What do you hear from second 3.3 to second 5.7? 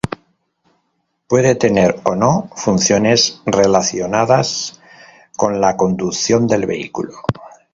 relacionadas con